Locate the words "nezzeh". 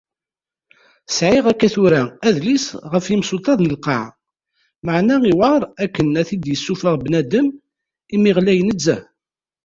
8.67-9.01